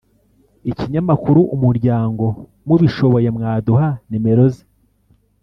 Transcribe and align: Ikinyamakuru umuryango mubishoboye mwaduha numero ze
Ikinyamakuru 0.71 1.41
umuryango 1.55 2.25
mubishoboye 2.67 3.29
mwaduha 3.37 3.87
numero 4.09 4.43
ze 4.53 4.63